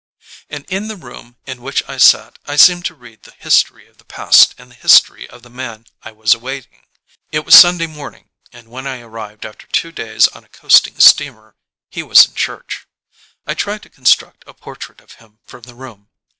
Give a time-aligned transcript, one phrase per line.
[0.49, 3.99] And in the room in which I sat I seemed to read the history of
[3.99, 6.87] the past and the history of the man I was awaiting.
[7.31, 11.55] It was Sunday morning and when I arrived after two days on a coasting steamer,
[11.87, 12.87] he was in church.
[13.45, 16.09] I tried to construct a portrait of him from the room.